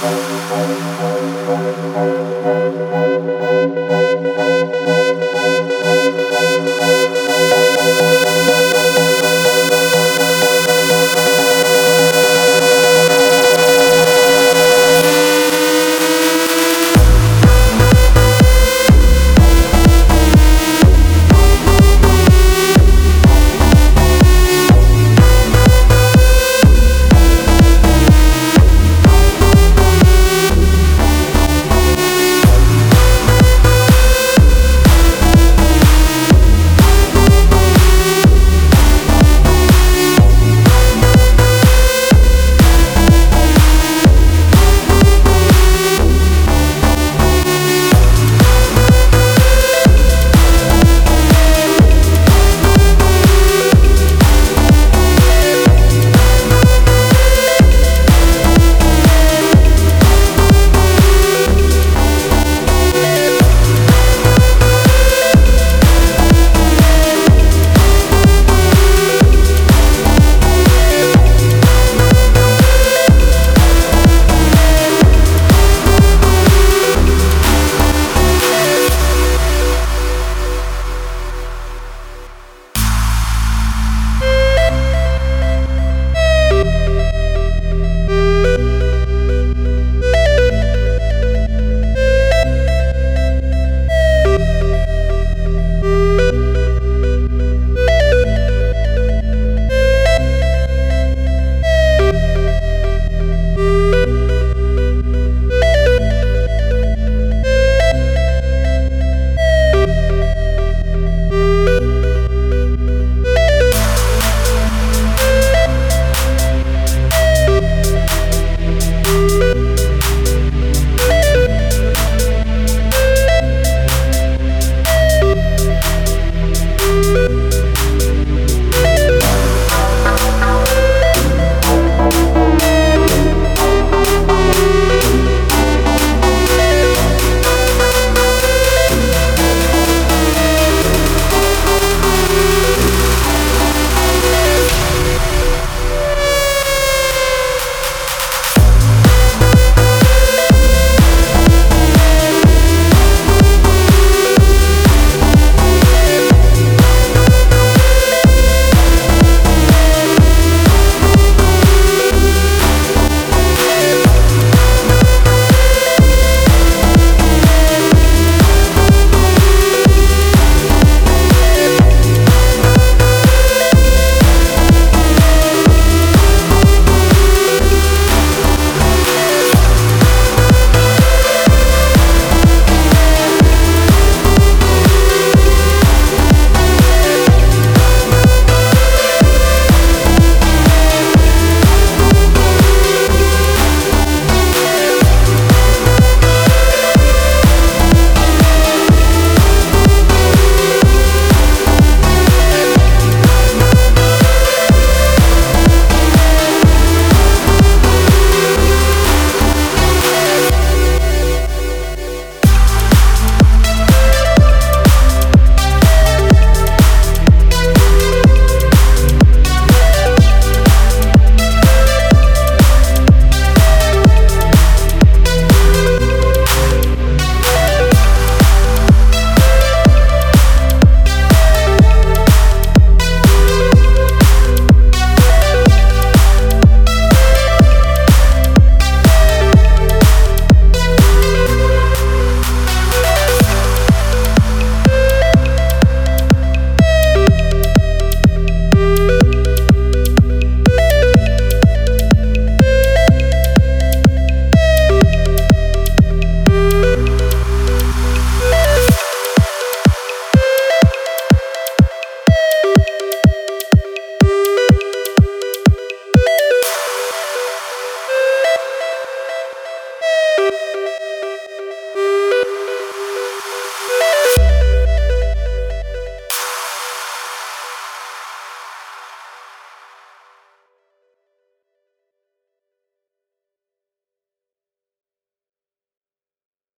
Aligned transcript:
Bye. 0.00 0.27